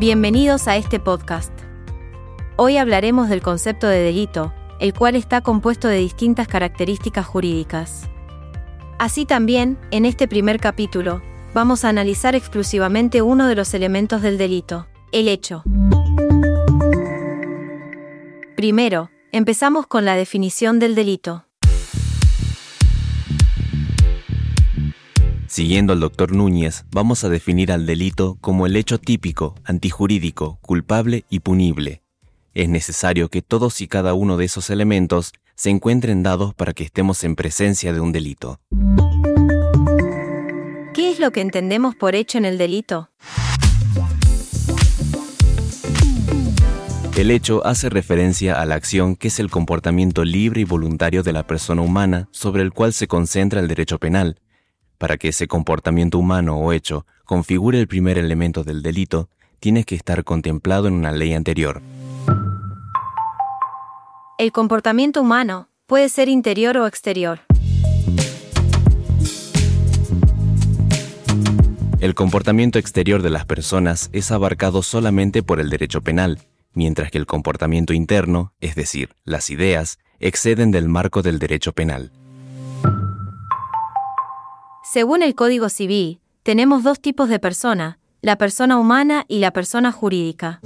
Bienvenidos 0.00 0.66
a 0.66 0.78
este 0.78 0.98
podcast. 0.98 1.52
Hoy 2.56 2.78
hablaremos 2.78 3.28
del 3.28 3.42
concepto 3.42 3.86
de 3.86 3.98
delito, 3.98 4.54
el 4.80 4.94
cual 4.94 5.14
está 5.14 5.42
compuesto 5.42 5.88
de 5.88 5.98
distintas 5.98 6.48
características 6.48 7.26
jurídicas. 7.26 8.08
Así 8.98 9.26
también, 9.26 9.78
en 9.90 10.06
este 10.06 10.26
primer 10.26 10.58
capítulo, 10.58 11.20
vamos 11.52 11.84
a 11.84 11.90
analizar 11.90 12.34
exclusivamente 12.34 13.20
uno 13.20 13.46
de 13.46 13.54
los 13.54 13.74
elementos 13.74 14.22
del 14.22 14.38
delito, 14.38 14.86
el 15.12 15.28
hecho. 15.28 15.64
Primero, 18.56 19.10
empezamos 19.32 19.86
con 19.86 20.06
la 20.06 20.16
definición 20.16 20.78
del 20.78 20.94
delito. 20.94 21.44
Siguiendo 25.50 25.92
al 25.92 25.98
doctor 25.98 26.30
Núñez, 26.30 26.84
vamos 26.92 27.24
a 27.24 27.28
definir 27.28 27.72
al 27.72 27.84
delito 27.84 28.38
como 28.40 28.66
el 28.66 28.76
hecho 28.76 28.98
típico, 28.98 29.56
antijurídico, 29.64 30.60
culpable 30.62 31.24
y 31.28 31.40
punible. 31.40 32.02
Es 32.54 32.68
necesario 32.68 33.28
que 33.30 33.42
todos 33.42 33.80
y 33.80 33.88
cada 33.88 34.14
uno 34.14 34.36
de 34.36 34.44
esos 34.44 34.70
elementos 34.70 35.32
se 35.56 35.70
encuentren 35.70 36.22
dados 36.22 36.54
para 36.54 36.72
que 36.72 36.84
estemos 36.84 37.24
en 37.24 37.34
presencia 37.34 37.92
de 37.92 37.98
un 37.98 38.12
delito. 38.12 38.60
¿Qué 40.94 41.10
es 41.10 41.18
lo 41.18 41.32
que 41.32 41.40
entendemos 41.40 41.96
por 41.96 42.14
hecho 42.14 42.38
en 42.38 42.44
el 42.44 42.56
delito? 42.56 43.10
El 47.16 47.32
hecho 47.32 47.66
hace 47.66 47.90
referencia 47.90 48.60
a 48.60 48.66
la 48.66 48.76
acción 48.76 49.16
que 49.16 49.26
es 49.26 49.40
el 49.40 49.50
comportamiento 49.50 50.24
libre 50.24 50.60
y 50.60 50.64
voluntario 50.64 51.24
de 51.24 51.32
la 51.32 51.44
persona 51.44 51.82
humana 51.82 52.28
sobre 52.30 52.62
el 52.62 52.72
cual 52.72 52.92
se 52.92 53.08
concentra 53.08 53.58
el 53.58 53.66
derecho 53.66 53.98
penal, 53.98 54.36
para 55.00 55.16
que 55.16 55.28
ese 55.28 55.48
comportamiento 55.48 56.18
humano 56.18 56.58
o 56.58 56.74
hecho 56.74 57.06
configure 57.24 57.80
el 57.80 57.88
primer 57.88 58.18
elemento 58.18 58.64
del 58.64 58.82
delito, 58.82 59.30
tiene 59.58 59.84
que 59.84 59.94
estar 59.94 60.24
contemplado 60.24 60.88
en 60.88 60.94
una 60.94 61.10
ley 61.10 61.32
anterior. 61.32 61.80
El 64.36 64.52
comportamiento 64.52 65.22
humano 65.22 65.68
puede 65.86 66.10
ser 66.10 66.28
interior 66.28 66.76
o 66.76 66.86
exterior. 66.86 67.40
El 71.98 72.14
comportamiento 72.14 72.78
exterior 72.78 73.22
de 73.22 73.30
las 73.30 73.46
personas 73.46 74.10
es 74.12 74.30
abarcado 74.30 74.82
solamente 74.82 75.42
por 75.42 75.60
el 75.60 75.70
derecho 75.70 76.02
penal, 76.02 76.40
mientras 76.74 77.10
que 77.10 77.16
el 77.16 77.24
comportamiento 77.24 77.94
interno, 77.94 78.52
es 78.60 78.74
decir, 78.74 79.14
las 79.24 79.48
ideas, 79.48 79.98
exceden 80.18 80.70
del 80.70 80.88
marco 80.88 81.22
del 81.22 81.38
derecho 81.38 81.72
penal. 81.72 82.12
Según 84.92 85.22
el 85.22 85.36
Código 85.36 85.68
Civil, 85.68 86.18
tenemos 86.42 86.82
dos 86.82 87.00
tipos 87.00 87.28
de 87.28 87.38
persona, 87.38 88.00
la 88.22 88.36
persona 88.38 88.76
humana 88.76 89.24
y 89.28 89.38
la 89.38 89.52
persona 89.52 89.92
jurídica. 89.92 90.58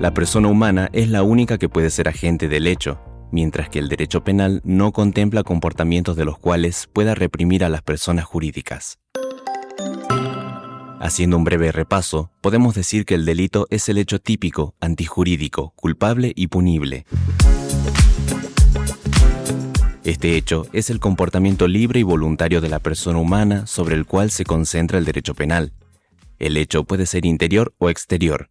La 0.00 0.12
persona 0.12 0.48
humana 0.48 0.88
es 0.92 1.10
la 1.10 1.22
única 1.22 1.58
que 1.58 1.68
puede 1.68 1.90
ser 1.90 2.08
agente 2.08 2.48
del 2.48 2.66
hecho, 2.66 2.98
mientras 3.30 3.68
que 3.68 3.78
el 3.78 3.88
derecho 3.88 4.24
penal 4.24 4.62
no 4.64 4.90
contempla 4.90 5.44
comportamientos 5.44 6.16
de 6.16 6.24
los 6.24 6.40
cuales 6.40 6.88
pueda 6.92 7.14
reprimir 7.14 7.62
a 7.62 7.68
las 7.68 7.82
personas 7.82 8.24
jurídicas. 8.24 8.98
Haciendo 10.98 11.36
un 11.36 11.44
breve 11.44 11.70
repaso, 11.70 12.32
podemos 12.40 12.74
decir 12.74 13.04
que 13.04 13.14
el 13.14 13.26
delito 13.26 13.68
es 13.70 13.88
el 13.88 13.96
hecho 13.96 14.18
típico, 14.18 14.74
antijurídico, 14.80 15.72
culpable 15.76 16.32
y 16.34 16.48
punible. 16.48 17.06
Este 20.06 20.36
hecho 20.36 20.68
es 20.72 20.88
el 20.90 21.00
comportamiento 21.00 21.66
libre 21.66 21.98
y 21.98 22.04
voluntario 22.04 22.60
de 22.60 22.68
la 22.68 22.78
persona 22.78 23.18
humana 23.18 23.66
sobre 23.66 23.96
el 23.96 24.06
cual 24.06 24.30
se 24.30 24.44
concentra 24.44 24.98
el 24.98 25.04
derecho 25.04 25.34
penal. 25.34 25.72
El 26.38 26.56
hecho 26.58 26.84
puede 26.84 27.06
ser 27.06 27.26
interior 27.26 27.74
o 27.78 27.90
exterior. 27.90 28.48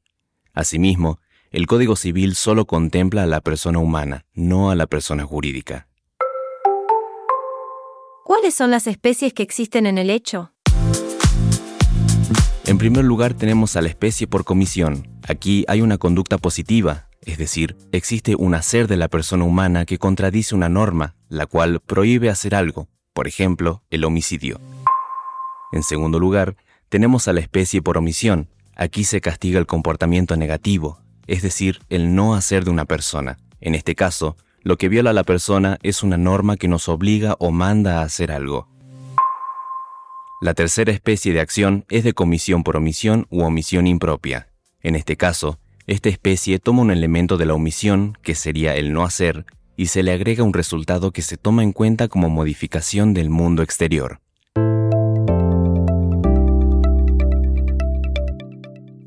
Asimismo, 0.54 1.22
el 1.52 1.66
Código 1.66 1.96
Civil 1.96 2.36
solo 2.36 2.66
contempla 2.66 3.24
a 3.24 3.26
la 3.26 3.40
persona 3.40 3.80
humana, 3.80 4.26
no 4.34 4.70
a 4.70 4.76
la 4.76 4.86
persona 4.86 5.24
jurídica. 5.24 5.88
¿Cuáles 8.26 8.54
son 8.54 8.70
las 8.70 8.86
especies 8.86 9.32
que 9.32 9.44
existen 9.44 9.86
en 9.86 9.98
el 9.98 10.10
hecho? 10.10 10.52
En 12.66 12.78
primer 12.78 13.06
lugar 13.06 13.34
tenemos 13.34 13.78
a 13.78 13.82
la 13.82 13.88
especie 13.88 14.28
por 14.28 14.44
comisión. 14.44 15.08
Aquí 15.26 15.64
hay 15.70 15.80
una 15.80 15.98
conducta 15.98 16.38
positiva, 16.38 17.08
es 17.26 17.38
decir, 17.38 17.76
existe 17.92 18.36
un 18.36 18.54
hacer 18.54 18.88
de 18.88 18.98
la 18.98 19.08
persona 19.08 19.44
humana 19.44 19.86
que 19.86 19.98
contradice 19.98 20.56
una 20.56 20.70
norma, 20.70 21.16
la 21.28 21.46
cual 21.46 21.82
prohíbe 21.86 22.30
hacer 22.30 22.56
algo, 22.56 22.88
por 23.14 23.28
ejemplo, 23.28 23.84
el 23.90 24.06
homicidio. 24.06 24.60
En 25.72 25.84
segundo 25.84 26.20
lugar, 26.20 26.56
tenemos 26.90 27.28
a 27.28 27.34
la 27.34 27.40
especie 27.40 27.82
por 27.82 27.98
omisión. 27.98 28.50
Aquí 28.76 29.04
se 29.04 29.22
castiga 29.22 29.60
el 29.60 29.66
comportamiento 29.66 30.36
negativo, 30.38 31.00
es 31.28 31.42
decir, 31.42 31.80
el 31.90 32.14
no 32.14 32.36
hacer 32.36 32.64
de 32.64 32.72
una 32.72 32.86
persona. 32.86 33.38
En 33.60 33.74
este 33.74 33.96
caso, 33.96 34.38
lo 34.62 34.78
que 34.78 34.90
viola 34.90 35.10
a 35.10 35.14
la 35.14 35.24
persona 35.24 35.78
es 35.82 36.04
una 36.04 36.18
norma 36.18 36.58
que 36.58 36.68
nos 36.68 36.88
obliga 36.90 37.36
o 37.40 37.52
manda 37.52 38.00
a 38.00 38.04
hacer 38.04 38.32
algo. 38.32 38.68
La 40.42 40.54
tercera 40.54 40.92
especie 40.92 41.34
de 41.34 41.40
acción 41.40 41.86
es 41.90 42.04
de 42.04 42.14
comisión 42.14 42.64
por 42.64 42.78
omisión 42.78 43.26
u 43.30 43.44
omisión 43.44 43.88
impropia. 43.88 44.50
En 44.82 44.96
este 44.96 45.18
caso, 45.18 45.60
esta 45.88 46.10
especie 46.10 46.60
toma 46.60 46.82
un 46.82 46.92
elemento 46.92 47.38
de 47.38 47.46
la 47.46 47.54
omisión, 47.54 48.18
que 48.24 48.34
sería 48.34 48.76
el 48.76 48.92
no 48.92 49.04
hacer, 49.04 49.46
y 49.78 49.88
se 49.88 50.02
le 50.02 50.12
agrega 50.12 50.44
un 50.44 50.54
resultado 50.54 51.12
que 51.12 51.22
se 51.22 51.38
toma 51.38 51.64
en 51.64 51.74
cuenta 51.74 52.08
como 52.08 52.30
modificación 52.30 53.14
del 53.14 53.30
mundo 53.30 53.62
exterior. 53.62 54.20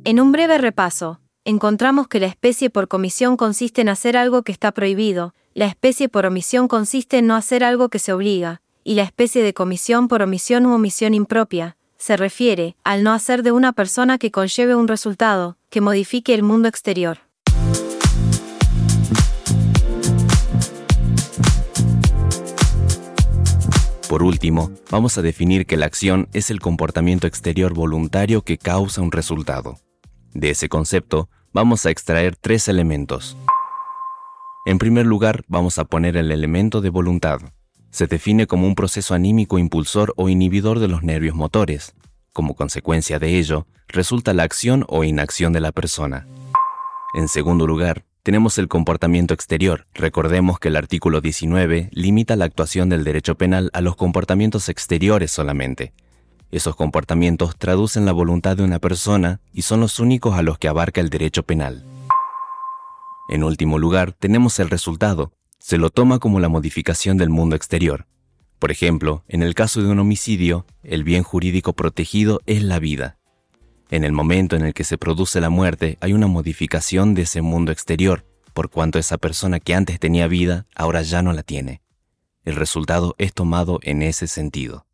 En 0.04 0.20
un 0.20 0.32
breve 0.32 0.56
repaso, 0.58 1.20
encontramos 1.44 2.08
que 2.08 2.20
la 2.20 2.26
especie 2.26 2.70
por 2.70 2.88
comisión 2.88 3.36
consiste 3.36 3.80
en 3.80 3.88
hacer 3.88 4.16
algo 4.16 4.42
que 4.42 4.52
está 4.52 4.72
prohibido, 4.72 5.34
la 5.54 5.66
especie 5.66 6.08
por 6.08 6.26
omisión 6.26 6.68
consiste 6.68 7.18
en 7.18 7.26
no 7.26 7.34
hacer 7.34 7.64
algo 7.64 7.88
que 7.88 7.98
se 7.98 8.12
obliga, 8.12 8.62
y 8.84 8.94
la 8.94 9.02
especie 9.02 9.42
de 9.42 9.52
comisión 9.52 10.08
por 10.08 10.22
omisión 10.22 10.64
u 10.64 10.72
omisión 10.72 11.12
impropia, 11.12 11.76
se 11.98 12.16
refiere 12.16 12.76
al 12.84 13.02
no 13.02 13.12
hacer 13.12 13.42
de 13.42 13.50
una 13.50 13.72
persona 13.72 14.18
que 14.18 14.30
conlleve 14.30 14.76
un 14.76 14.86
resultado, 14.86 15.57
que 15.70 15.80
modifique 15.80 16.34
el 16.34 16.42
mundo 16.42 16.68
exterior. 16.68 17.18
Por 24.08 24.22
último, 24.22 24.70
vamos 24.90 25.18
a 25.18 25.22
definir 25.22 25.66
que 25.66 25.76
la 25.76 25.84
acción 25.84 26.28
es 26.32 26.50
el 26.50 26.60
comportamiento 26.60 27.26
exterior 27.26 27.74
voluntario 27.74 28.40
que 28.40 28.56
causa 28.56 29.02
un 29.02 29.12
resultado. 29.12 29.76
De 30.32 30.50
ese 30.50 30.70
concepto, 30.70 31.28
vamos 31.52 31.84
a 31.84 31.90
extraer 31.90 32.34
tres 32.34 32.68
elementos. 32.68 33.36
En 34.64 34.78
primer 34.78 35.04
lugar, 35.04 35.44
vamos 35.46 35.78
a 35.78 35.84
poner 35.84 36.16
el 36.16 36.32
elemento 36.32 36.80
de 36.80 36.88
voluntad. 36.88 37.40
Se 37.90 38.06
define 38.06 38.46
como 38.46 38.66
un 38.66 38.74
proceso 38.74 39.14
anímico 39.14 39.58
impulsor 39.58 40.14
o 40.16 40.30
inhibidor 40.30 40.78
de 40.78 40.88
los 40.88 41.02
nervios 41.02 41.34
motores. 41.34 41.94
Como 42.38 42.54
consecuencia 42.54 43.18
de 43.18 43.36
ello, 43.36 43.66
resulta 43.88 44.32
la 44.32 44.44
acción 44.44 44.84
o 44.86 45.02
inacción 45.02 45.52
de 45.52 45.58
la 45.58 45.72
persona. 45.72 46.28
En 47.12 47.26
segundo 47.26 47.66
lugar, 47.66 48.04
tenemos 48.22 48.58
el 48.58 48.68
comportamiento 48.68 49.34
exterior. 49.34 49.88
Recordemos 49.92 50.60
que 50.60 50.68
el 50.68 50.76
artículo 50.76 51.20
19 51.20 51.88
limita 51.90 52.36
la 52.36 52.44
actuación 52.44 52.90
del 52.90 53.02
derecho 53.02 53.34
penal 53.34 53.70
a 53.72 53.80
los 53.80 53.96
comportamientos 53.96 54.68
exteriores 54.68 55.32
solamente. 55.32 55.92
Esos 56.52 56.76
comportamientos 56.76 57.56
traducen 57.58 58.06
la 58.06 58.12
voluntad 58.12 58.56
de 58.56 58.62
una 58.62 58.78
persona 58.78 59.40
y 59.52 59.62
son 59.62 59.80
los 59.80 59.98
únicos 59.98 60.38
a 60.38 60.42
los 60.42 60.58
que 60.58 60.68
abarca 60.68 61.00
el 61.00 61.10
derecho 61.10 61.42
penal. 61.42 61.84
En 63.30 63.42
último 63.42 63.80
lugar, 63.80 64.12
tenemos 64.12 64.60
el 64.60 64.70
resultado. 64.70 65.32
Se 65.58 65.76
lo 65.76 65.90
toma 65.90 66.20
como 66.20 66.38
la 66.38 66.48
modificación 66.48 67.16
del 67.16 67.30
mundo 67.30 67.56
exterior. 67.56 68.06
Por 68.58 68.72
ejemplo, 68.72 69.24
en 69.28 69.42
el 69.42 69.54
caso 69.54 69.82
de 69.82 69.88
un 69.88 70.00
homicidio, 70.00 70.66
el 70.82 71.04
bien 71.04 71.22
jurídico 71.22 71.74
protegido 71.74 72.40
es 72.46 72.62
la 72.62 72.80
vida. 72.80 73.18
En 73.90 74.04
el 74.04 74.12
momento 74.12 74.56
en 74.56 74.62
el 74.62 74.74
que 74.74 74.84
se 74.84 74.98
produce 74.98 75.40
la 75.40 75.48
muerte 75.48 75.96
hay 76.00 76.12
una 76.12 76.26
modificación 76.26 77.14
de 77.14 77.22
ese 77.22 77.40
mundo 77.40 77.70
exterior, 77.70 78.26
por 78.52 78.68
cuanto 78.68 78.98
esa 78.98 79.16
persona 79.16 79.60
que 79.60 79.74
antes 79.74 80.00
tenía 80.00 80.26
vida 80.26 80.66
ahora 80.74 81.02
ya 81.02 81.22
no 81.22 81.32
la 81.32 81.44
tiene. 81.44 81.82
El 82.44 82.56
resultado 82.56 83.14
es 83.18 83.32
tomado 83.32 83.78
en 83.82 84.02
ese 84.02 84.26
sentido. 84.26 84.84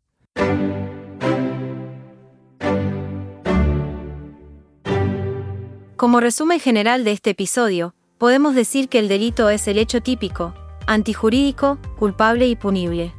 Como 5.97 6.19
resumen 6.19 6.59
general 6.59 7.03
de 7.03 7.13
este 7.13 7.31
episodio, 7.31 7.95
podemos 8.19 8.53
decir 8.53 8.89
que 8.89 8.99
el 8.99 9.07
delito 9.07 9.49
es 9.49 9.67
el 9.67 9.79
hecho 9.79 10.01
típico, 10.01 10.53
antijurídico, 10.85 11.79
culpable 11.97 12.47
y 12.47 12.55
punible. 12.55 13.13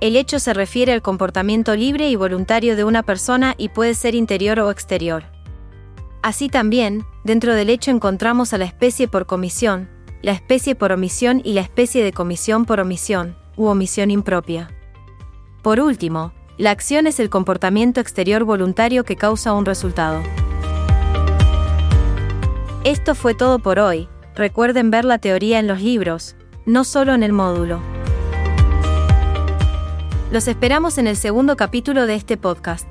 El 0.00 0.16
hecho 0.16 0.38
se 0.38 0.54
refiere 0.54 0.92
al 0.92 1.02
comportamiento 1.02 1.74
libre 1.74 2.08
y 2.08 2.14
voluntario 2.14 2.76
de 2.76 2.84
una 2.84 3.02
persona 3.02 3.54
y 3.58 3.68
puede 3.68 3.94
ser 3.94 4.14
interior 4.14 4.60
o 4.60 4.70
exterior. 4.70 5.24
Así 6.22 6.48
también, 6.48 7.04
dentro 7.24 7.54
del 7.54 7.68
hecho 7.68 7.90
encontramos 7.90 8.52
a 8.52 8.58
la 8.58 8.64
especie 8.64 9.08
por 9.08 9.26
comisión, 9.26 9.88
la 10.22 10.32
especie 10.32 10.74
por 10.74 10.92
omisión 10.92 11.40
y 11.44 11.52
la 11.52 11.62
especie 11.62 12.04
de 12.04 12.12
comisión 12.12 12.64
por 12.64 12.78
omisión, 12.78 13.36
u 13.56 13.66
omisión 13.66 14.10
impropia. 14.10 14.70
Por 15.62 15.80
último, 15.80 16.32
La 16.58 16.72
acción 16.72 17.06
es 17.06 17.20
el 17.20 17.30
comportamiento 17.30 18.00
exterior 18.00 18.42
voluntario 18.42 19.04
que 19.04 19.14
causa 19.14 19.52
un 19.52 19.64
resultado. 19.64 20.20
Esto 22.82 23.14
fue 23.14 23.34
todo 23.34 23.60
por 23.60 23.78
hoy. 23.78 24.08
Recuerden 24.34 24.90
ver 24.90 25.04
la 25.04 25.18
teoría 25.18 25.60
en 25.60 25.68
los 25.68 25.80
libros, 25.80 26.34
no 26.66 26.82
solo 26.82 27.14
en 27.14 27.22
el 27.22 27.32
módulo. 27.32 27.80
Los 30.30 30.46
esperamos 30.46 30.98
en 30.98 31.06
el 31.06 31.16
segundo 31.16 31.56
capítulo 31.56 32.06
de 32.06 32.14
este 32.14 32.36
podcast. 32.36 32.86